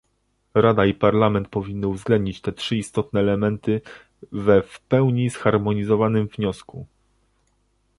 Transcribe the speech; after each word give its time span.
Rada 0.55 0.85
i 0.85 0.93
Parlament 0.93 1.47
powinny 1.47 1.87
uwzględnić 1.87 2.41
te 2.41 2.51
trzy 2.51 2.75
istotne 2.77 3.19
elementy 3.19 3.81
we 4.31 4.61
w 4.61 4.79
pełni 4.79 5.29
zharmonizowanym 5.29 6.27
wniosku 6.27 6.87